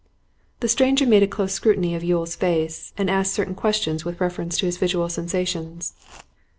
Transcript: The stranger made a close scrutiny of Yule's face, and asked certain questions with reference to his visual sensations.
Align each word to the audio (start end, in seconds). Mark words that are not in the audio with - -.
The 0.61 0.67
stranger 0.67 1.05
made 1.05 1.21
a 1.21 1.27
close 1.27 1.53
scrutiny 1.53 1.93
of 1.93 2.03
Yule's 2.03 2.35
face, 2.35 2.91
and 2.97 3.07
asked 3.07 3.33
certain 3.35 3.53
questions 3.53 4.03
with 4.03 4.19
reference 4.19 4.57
to 4.57 4.65
his 4.65 4.77
visual 4.79 5.07
sensations. 5.09 5.93